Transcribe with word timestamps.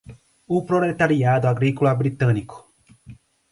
O 0.55 0.65
proletariado 0.65 1.45
agrícola 1.47 1.93
britânico 2.01 2.67